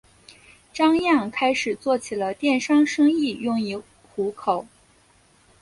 [0.73, 4.65] 张漾开始做起了电商生意用以糊口。